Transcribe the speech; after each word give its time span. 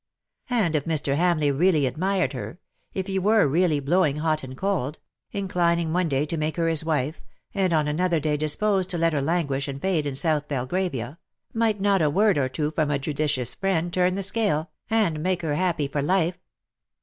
And 0.49 0.75
if 0.75 0.85
Mr. 0.85 1.15
Hamleigh 1.15 1.51
really 1.55 1.85
admired 1.85 2.33
her— 2.33 2.59
if 2.95 3.05
he 3.05 3.19
were 3.19 3.45
really 3.47 3.79
blowing 3.79 4.15
hot 4.15 4.41
and 4.43 4.57
cold— 4.57 4.97
inclining 5.31 5.93
one 5.93 6.09
day 6.09 6.25
to 6.25 6.37
make 6.37 6.55
her 6.57 6.67
his 6.69 6.83
wife, 6.83 7.21
and 7.53 7.71
on 7.71 7.87
another 7.87 8.19
day 8.19 8.35
disposed 8.35 8.89
to 8.89 8.97
let 8.97 9.13
her 9.13 9.21
languish 9.21 9.67
and 9.67 9.79
fade 9.79 10.07
in 10.07 10.15
South 10.15 10.47
Belgravia— 10.47 11.19
might 11.53 11.79
not 11.79 12.01
a 12.01 12.09
word 12.09 12.39
or 12.39 12.49
two 12.49 12.71
from 12.71 12.89
a 12.89 12.97
judicious 12.97 13.53
friend 13.53 13.93
turn 13.93 14.15
the 14.15 14.23
scale, 14.23 14.71
and 14.89 15.21
make 15.21 15.43
her 15.43 15.53
happy 15.53 15.87
for 15.87 16.01
life. 16.01 16.39